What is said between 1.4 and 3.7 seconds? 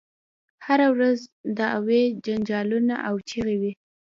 دعوې جنجالونه او چیغې